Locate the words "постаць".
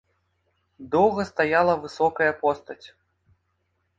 2.41-2.87